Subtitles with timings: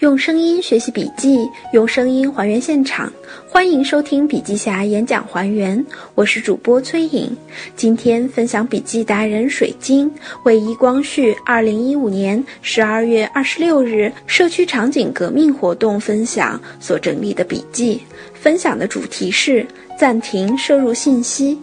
[0.00, 3.12] 用声音学习笔记，用声音还原现场。
[3.46, 5.84] 欢迎收听笔记侠演讲还原，
[6.14, 7.36] 我是主播崔颖。
[7.76, 10.10] 今天分享笔记达人水晶
[10.44, 18.00] 为一光绪二零一五年十二月二十六日社区场景革命活动分享所整理的笔记。
[18.32, 19.66] 分享的主题是
[19.98, 21.60] 暂停摄入信息。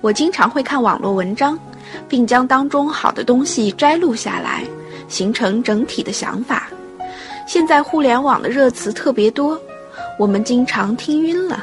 [0.00, 1.56] 我经常会看网络文章，
[2.08, 4.64] 并将当中好的东西摘录下来。
[5.12, 6.68] 形成整体的想法。
[7.46, 9.60] 现在互联网的热词特别多，
[10.18, 11.62] 我们经常听晕了。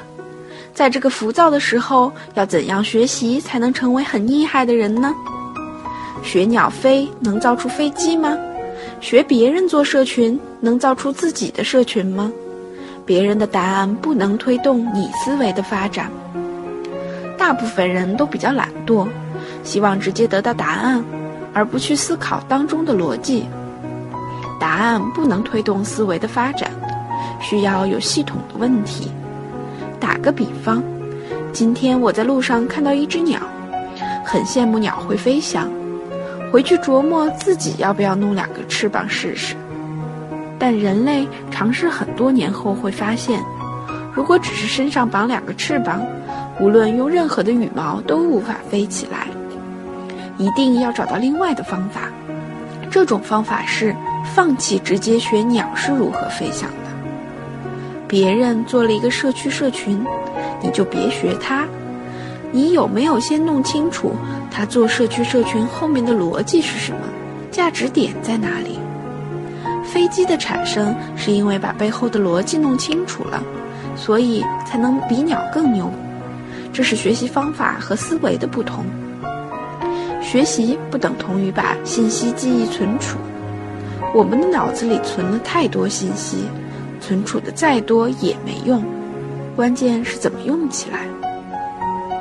[0.71, 5.11] 在这个浮躁的时候，要怎样学习才能成为很厉害的人呢？
[6.21, 8.37] 学鸟飞能造出飞机吗？
[9.01, 12.31] 学别人做社群能造出自己的社群吗？
[13.03, 16.11] 别人的答案不能推动你思维的发展。
[17.35, 19.07] 大部分人都比较懒惰，
[19.63, 21.03] 希望直接得到答案。
[21.53, 23.45] 而不去思考当中的逻辑，
[24.59, 26.71] 答案不能推动思维的发展，
[27.41, 29.11] 需要有系统的问题。
[29.99, 30.83] 打个比方，
[31.51, 33.39] 今天我在路上看到一只鸟，
[34.25, 35.69] 很羡慕鸟会飞翔，
[36.51, 39.55] 回去琢磨自己要不要弄两个翅膀试试。
[40.57, 43.41] 但人类尝试很多年后会发现，
[44.13, 46.01] 如果只是身上绑两个翅膀，
[46.59, 49.27] 无论用任何的羽毛都无法飞起来。
[50.39, 52.09] 一定要找到另外的方法，
[52.89, 53.93] 这种方法是
[54.33, 56.89] 放弃直接学鸟是如何飞翔的。
[58.07, 60.03] 别人做了一个社区社群，
[60.63, 61.67] 你就别学他。
[62.51, 64.13] 你有没有先弄清楚
[64.49, 66.99] 他做社区社群后面的逻辑是什么？
[67.51, 68.79] 价值点在哪里？
[69.83, 73.43] 飞机的产生是因为把背后的逻辑弄清楚了，
[73.95, 75.91] 所以才能比鸟更牛。
[76.71, 78.85] 这是学习方法和思维的不同。
[80.31, 83.17] 学习不等同于把信息记忆存储，
[84.13, 86.43] 我们的脑子里存了太多信息，
[87.01, 88.83] 存储的再多也没用，
[89.55, 90.99] 关键是怎么用起来。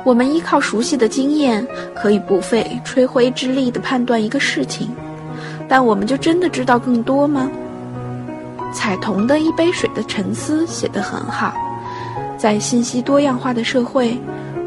[0.03, 1.63] 我们依靠熟悉的经验，
[1.93, 4.89] 可以不费吹灰之力地判断一个事情，
[5.67, 7.47] 但我们就真的知道更多吗？
[8.73, 11.53] 彩童的一杯水的沉思写得很好，
[12.39, 14.17] 在信息多样化的社会。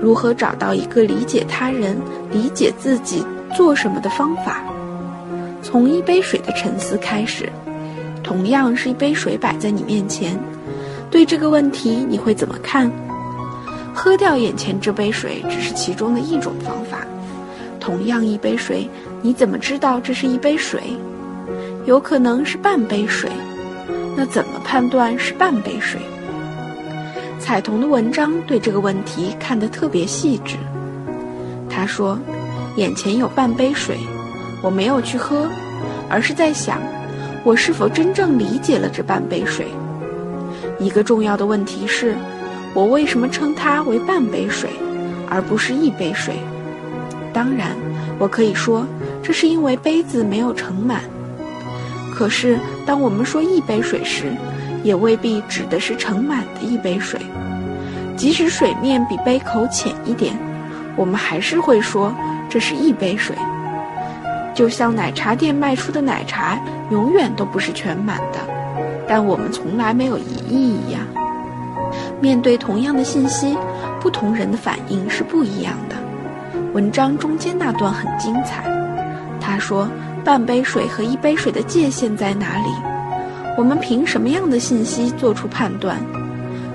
[0.00, 1.96] 如何找到一个理解他人、
[2.32, 3.24] 理解自己
[3.54, 4.62] 做什么的方法？
[5.62, 7.48] 从一杯水的沉思开始，
[8.22, 10.38] 同样是一杯水摆在你面前，
[11.10, 12.90] 对这个问题你会怎么看？
[13.94, 16.98] 喝掉眼前这杯水只是其中的一种方法。
[17.78, 18.88] 同样一杯水，
[19.20, 20.80] 你怎么知道这是一杯水？
[21.84, 23.30] 有可能是半杯水，
[24.16, 26.00] 那怎么判断是半杯水？
[27.38, 30.56] 彩童的文章对这个问题看得特别细致。
[31.68, 32.18] 他说
[32.76, 33.98] ：“眼前有半杯水，
[34.62, 35.48] 我没有去喝，
[36.08, 36.80] 而是在想，
[37.44, 39.66] 我是否真正理解了这半杯水。
[40.78, 42.14] 一个重要的问题是，
[42.74, 44.70] 我为什么称它为半杯水，
[45.28, 46.34] 而不是一杯水？
[47.32, 47.76] 当然，
[48.18, 48.86] 我可以说，
[49.22, 51.00] 这是因为杯子没有盛满。
[52.14, 54.32] 可是，当我们说一杯水时，
[54.82, 57.20] 也未必指的是盛满的一杯水，
[58.16, 60.34] 即使水面比杯口浅一点，
[60.96, 62.14] 我们还是会说
[62.52, 63.34] 这是一杯水。
[64.54, 68.40] 就像奶茶店卖出的奶茶永远都不是全满的，
[69.08, 71.00] 但我们从来没有疑义一样。
[72.20, 73.56] 面对同样的信息，
[74.02, 75.96] 不同人的反应是不一样的。
[76.74, 78.62] 文章中间那段很精彩，
[79.40, 79.88] 他说
[80.22, 82.68] 半杯水和一杯水的界限在哪里？
[83.56, 85.96] 我们凭什么样的信息做出判断？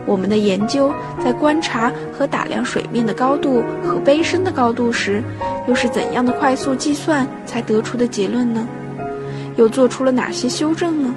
[0.07, 0.91] 我们的研究
[1.23, 5.21] 在观察和打量水面的高度和杯身的高度时，
[5.67, 8.65] 又是怎样的快速计算才得出的结论呢？
[9.57, 11.13] 又做出了哪些修正呢？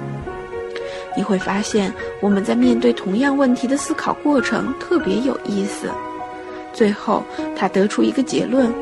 [1.15, 5.87] 你会发现，我们在面对同样问题的思考过程特别有意思。
[6.73, 7.23] 最后，
[7.55, 8.73] 他得出一个结论：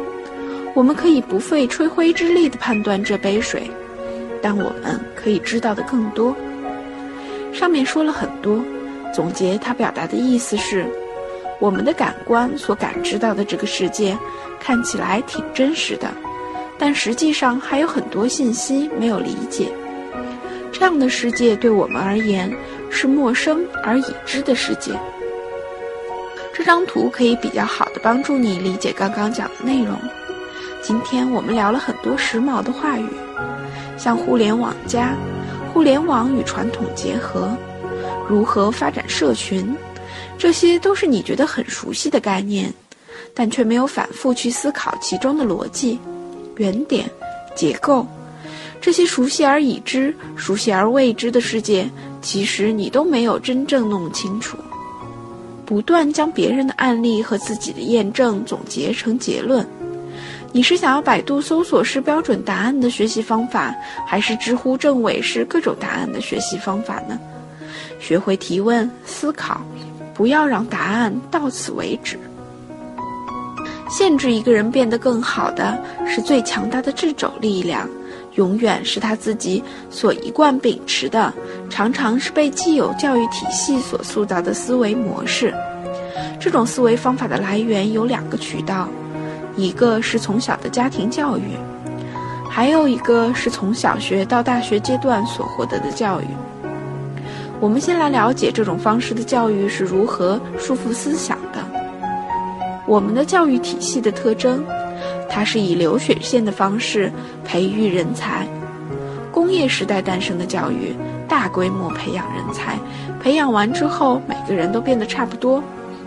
[0.74, 3.69] 我们可以不费吹灰之力地判断这杯水，
[4.42, 6.36] 但我们可以知道的更多。
[7.51, 8.63] 上面说了很多，
[9.14, 10.86] 总结他表达的意思是：
[11.60, 14.18] 我们的感官所感知到的这个世界，
[14.60, 16.10] 看起来挺真实的，
[16.78, 19.72] 但实际上还有很多信息没有理解。
[20.72, 22.50] 这样的世界对我们而言
[22.90, 24.92] 是陌生而已知的世界。
[26.54, 29.98] 这张图可以比较好的帮助你理解刚刚讲的内容。
[30.82, 33.10] 今天我们聊了很多时髦的话语，
[33.98, 35.14] 像互联网加。
[35.74, 37.56] 互联网与传统结合，
[38.30, 39.76] 如何发展社群，
[40.38, 42.72] 这些都是你觉得很熟悉的概念，
[43.34, 46.00] 但却没有反复去思考其中的逻辑、
[46.58, 47.10] 原点、
[47.56, 48.06] 结构。
[48.80, 51.90] 这些熟悉而已知、熟悉而未知的世界，
[52.22, 54.60] 其实你都没有真正弄清楚。
[55.66, 59.68] 不断将别人的案例和自己的验证总结成结论，
[60.52, 63.75] 你是想要百度搜索式标准答案的学习方法，
[64.06, 67.20] 还是知乎政委式各种答案的学习方法呢？
[68.00, 69.62] 学会提问、思考，
[70.13, 72.18] 不要让答案到此为止。
[73.90, 77.90] 限制一个人变得更好的是最强大的掣肘力量，
[78.36, 81.34] 永远是他自己所一贯秉持的，
[81.69, 85.54] 常常是被既有教育体系所塑造的思维模式。
[86.40, 88.88] 这种思维方法的来源有两个渠道，
[89.56, 91.57] 一个是从小的家庭教育，
[92.48, 96.28] 还有一个是从小学到大学阶段所获得的教育。
[97.62, 101.60] 我们先来了解这种方式的教育是如何束缚思想的。
[102.86, 104.64] 我们的教育体系的特征，
[105.30, 107.12] 它是以流水线的方式
[107.44, 108.48] 培育人才。
[109.32, 110.96] 工业时代诞生的教育，
[111.28, 112.80] 大规模培养人才，
[113.22, 115.62] 培养完之后，每个人都变得差不多，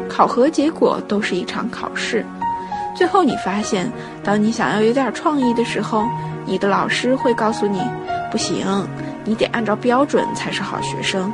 [0.08, 2.24] 考核结果都是一场考试。
[2.96, 3.92] 最后你发现，
[4.24, 6.04] 当你想要有点创意的时候，
[6.46, 7.80] 你的老师会告诉你，
[8.30, 8.66] 不行。
[9.24, 11.32] 你得按照标准才是好学生。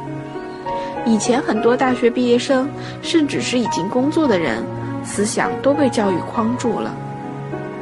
[1.06, 2.68] 以前很多大学毕业生，
[3.00, 4.62] 甚至是已经工作的人，
[5.04, 6.94] 思想都被教育框住了。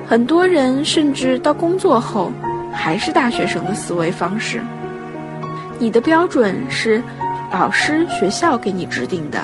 [0.06, 2.30] 很多人甚至到工作后，
[2.72, 4.60] 还是大学生的思维方式。
[5.78, 7.02] 你的标准是
[7.52, 9.40] 老师、学校给你制定的，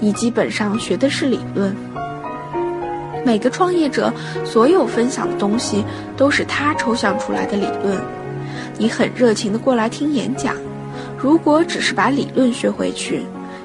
[0.00, 1.76] 你基本上学的是理论。
[3.22, 4.10] 每个创业者
[4.46, 5.84] 所有分享的东西，
[6.16, 8.00] 都是他抽象出来的理论。
[8.80, 10.56] 你很热情的过来听演讲，
[11.18, 13.22] 如果只是把理论学回去，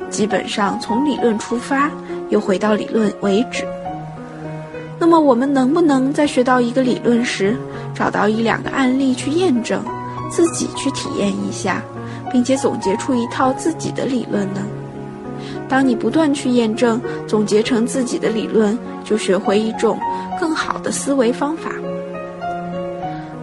[0.09, 1.89] 基本上从理论出发，
[2.27, 3.63] 又回到理论为止。
[4.99, 7.55] 那么我们能不能在学到一个理论时，
[7.93, 9.81] 找到一两个案例去验证，
[10.29, 11.81] 自己去体验一下，
[12.29, 14.59] 并且总结出一套自己的理论呢？
[15.69, 19.97] 当你不断去验证，总结成自己的理论，就学会一种
[20.41, 21.71] 更好的思维方法。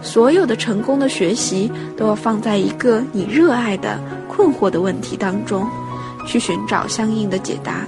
[0.03, 3.97] 所有的成功的学习都要放在一个你热爱的、
[4.27, 5.65] 困惑的问题当中，
[6.27, 7.85] 去寻找相应的解答。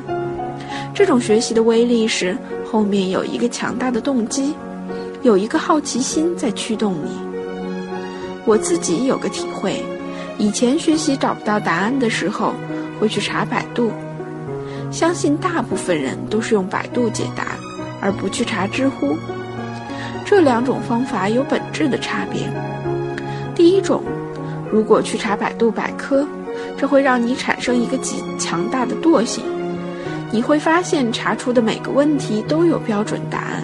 [0.93, 4.55] 这种学习的威力是后面有一个强大的动机，
[5.23, 7.11] 有一个好奇心在驱动你。
[8.45, 9.83] 我自己有个体会，
[10.37, 12.53] 以前学习找不到答案的时候，
[12.97, 13.91] 会去查百度。
[14.89, 17.57] 相信大部分人都是用百度解答，
[17.99, 19.17] 而不去查知乎。
[20.25, 22.49] 这两种方法有本质的差别。
[23.53, 24.03] 第一种，
[24.71, 26.27] 如果去查百度百科，
[26.75, 29.43] 这会让你产生一个极强大的惰性。
[30.31, 33.63] 你会发现查出的每个问题都有标准答案。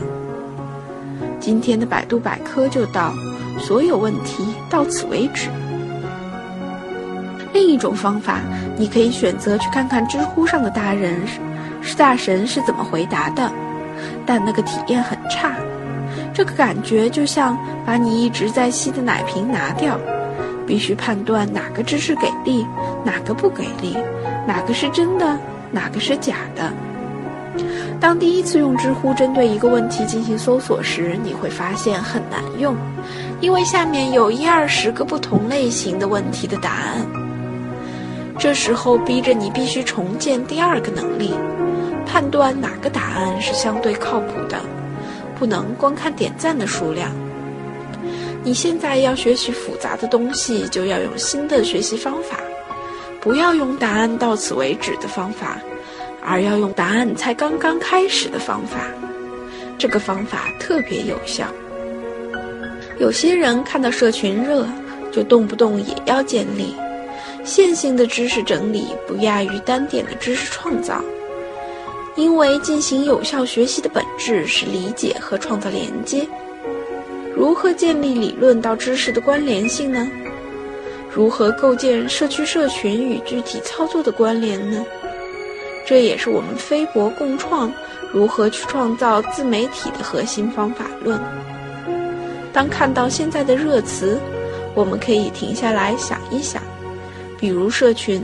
[1.39, 3.11] 今天的百度百科就到，
[3.59, 5.49] 所有问题到此为止。
[7.51, 8.39] 另一种方法，
[8.77, 11.15] 你可以选择去看看知乎上的大人
[11.81, 13.51] 是大神是怎么回答的，
[14.25, 15.55] 但那个体验很差。
[16.33, 19.99] 这个感觉就像把你一直在吸的奶瓶拿掉，
[20.65, 22.65] 必须判断哪个知识给力，
[23.03, 23.97] 哪个不给力，
[24.47, 25.37] 哪个是真的，
[25.71, 26.71] 哪个是假的。
[27.99, 32.75] 当第一次用知乎针对一个问题进行搜索时，你会发现很难用，
[33.41, 37.05] 因为下面有一二十个不同类型的问题的答案。
[38.39, 41.35] 这时候逼着你必须重建第二个能力，
[42.07, 44.57] 判断哪个答案是相对靠谱的。
[45.41, 47.09] 不能光看点赞的数量。
[48.43, 52.37] 你现在要学习复杂的东西，就要用新的学习方法，
[53.19, 55.57] 不要用答案到此为止的方法，
[56.23, 58.85] 而要用答案才刚刚开始的方法。
[59.79, 61.47] 这个方法特别有效。
[62.99, 64.67] 有些人看到社群热，
[65.11, 66.75] 就动不动也要建立。
[67.43, 71.03] 线性的知识整理不亚于单点的知识创造。
[72.15, 76.27] 因为进行有效学习的本质是理解和创造连接。
[77.35, 80.07] 如何建立理论到知识的关联性呢？
[81.13, 84.85] 如何构建社区社群与具体操作的关联呢？
[85.85, 87.71] 这也是我们飞博共创
[88.13, 91.19] 如何去创造自媒体的核心方法论。
[92.53, 94.19] 当看到现在的热词，
[94.75, 96.61] 我们可以停下来想一想，
[97.39, 98.21] 比如社群，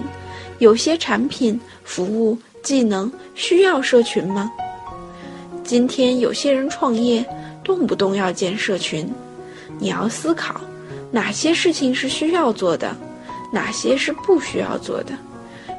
[0.60, 2.38] 有些产品服务。
[2.67, 4.51] 技能需要社群吗？
[5.63, 7.25] 今天有些人创业，
[7.63, 9.09] 动不动要建社群。
[9.79, 10.59] 你要思考，
[11.09, 12.93] 哪些事情是需要做的，
[13.53, 15.13] 哪些是不需要做的，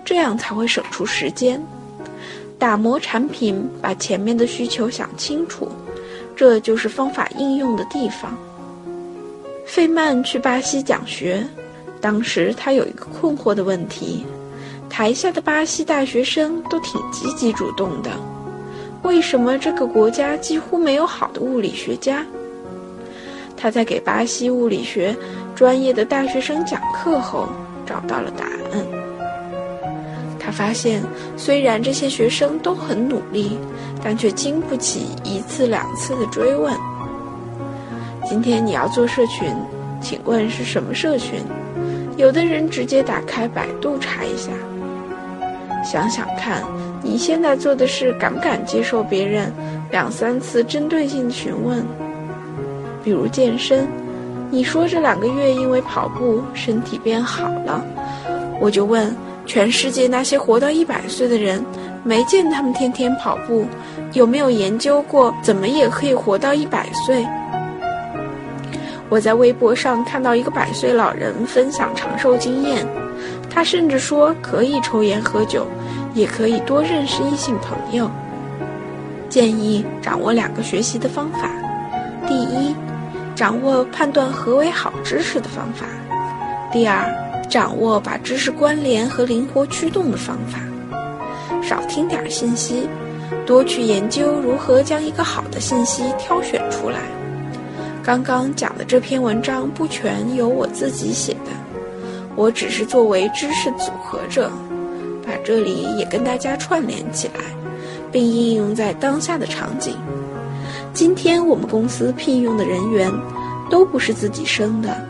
[0.03, 1.63] 这样才会省出时间。
[2.59, 5.69] 打磨产品，把前面的需求想清楚，
[6.35, 8.35] 这就是方法应用的地方。
[9.67, 11.47] 费曼去巴西讲学，
[12.01, 14.25] 当时他有一个困惑的问题：
[14.91, 18.11] 台下的巴西大学生都挺积极主动的，
[19.03, 22.25] 为什么这个国家几乎没有好的物理学家？
[23.57, 25.17] 他在给巴西物理学
[25.55, 27.49] 专业的大学生讲课后，
[27.87, 28.87] 找到了答案。
[30.39, 31.03] 他发现，
[31.37, 33.59] 虽然这些学生都很努力，
[34.03, 36.75] 但却经不起一次两次的追问。
[38.25, 39.55] 今天你要做社群，
[40.01, 41.41] 请问是什么社群？
[42.17, 44.51] 有的人直接打开百度查一下。
[45.91, 46.63] 想想看，
[47.03, 49.51] 你现在做的事，敢不敢接受别人
[49.91, 51.83] 两三次针对性的询问？
[53.03, 53.89] 比如健身，
[54.51, 57.83] 你说这两个月因为跑步身体变好了，
[58.61, 59.17] 我就问
[59.47, 61.65] 全世界那些活到一百岁的人，
[62.05, 63.65] 没见他们天天跑步，
[64.13, 67.27] 有没有研究过怎么也可以活到一百岁？
[69.09, 72.87] 我在微博上看到一个百岁老人分享长寿经验，
[73.59, 75.67] 他甚至说可以抽烟喝酒，
[76.15, 78.09] 也可以多认识异性朋友。
[79.29, 81.51] 建议掌握两个学习的方法，
[82.29, 82.73] 第一。
[83.35, 85.87] 掌握判断何为好知识的方法。
[86.71, 87.05] 第二，
[87.51, 90.61] 掌握把知识关联和灵活驱动的方法。
[91.61, 92.89] 少听点信息，
[93.45, 97.01] 多去研究如何将一个好的信息挑选出来。
[98.05, 101.51] 刚刚讲的这篇文章不全由我自己写的，
[102.39, 104.49] 我只是作为知识组合者，
[105.27, 107.41] 把这里也跟大家串联起来，
[108.13, 109.97] 并应用在当下的场景。
[110.95, 113.11] 今天我们公司聘用的人员，
[113.69, 115.05] 都不是自己生的，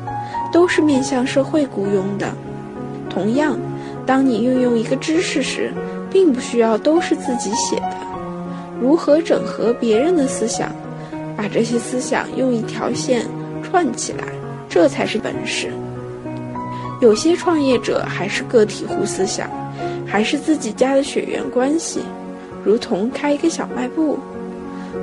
[0.51, 2.33] 都是面向社会雇佣的。
[3.11, 3.59] 同样，
[4.07, 5.71] 当你运用一个知识时，
[6.11, 7.97] 并不需要都是自己写的。
[8.81, 10.73] 如何整合别人的思想，
[11.37, 13.27] 把这些思想用一条线
[13.63, 14.25] 串起来，
[14.67, 15.71] 这才是本事。
[17.01, 19.49] 有些创业者还是个体户思想，
[20.07, 22.01] 还是自己家的血缘关系，
[22.65, 24.19] 如同开一个小卖部。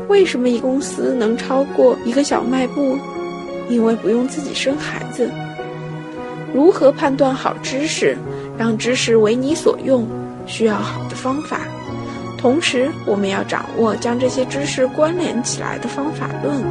[0.09, 2.97] 为什么一公司能超过一个小卖部？
[3.69, 5.29] 因为不用自己生孩子。
[6.53, 8.17] 如何判断好知识，
[8.57, 10.05] 让知识为你所用，
[10.45, 11.61] 需要好的方法。
[12.37, 16.61] 同时，我们要掌握将这些知识关联起来的方法论。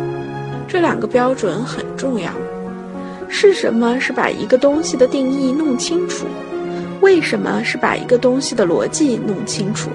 [0.69, 2.31] 这两个标准很重要。
[3.37, 6.25] 是什么是把一个东西的定义弄清楚？
[7.01, 9.91] 为什么是把一个东西的逻辑弄清楚？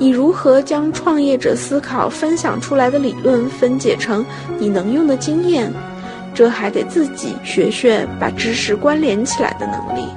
[0.00, 4.26] 你如何将创业者思考分享出来的理论分解成
[4.58, 5.72] 你能用的经验？
[6.34, 10.08] 这还得自己学学把知识关联起来的能力。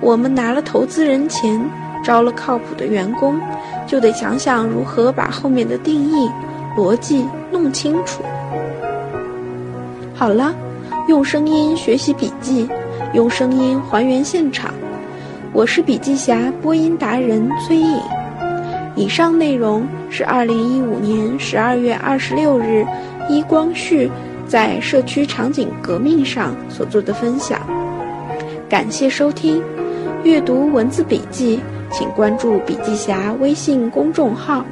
[0.00, 1.64] 我们拿了投资人钱，
[2.04, 3.40] 招了靠谱的员工，
[3.86, 6.28] 就得想想如何把后面的定义、
[6.76, 8.24] 逻辑弄清楚。
[10.16, 10.52] 好了，
[11.08, 12.68] 用声音学习笔记，
[13.14, 14.74] 用声音还原现场。
[15.54, 17.98] 我是笔记侠播音达人崔颖。
[18.94, 22.86] 以上内容是二零一五年十二月二十六日，
[23.26, 24.10] 一光旭
[24.46, 27.58] 在社区场景革命上所做的分享。
[28.68, 29.62] 感谢收听，
[30.24, 31.58] 阅读文字笔记，
[31.90, 34.62] 请关注笔记侠微信公众号。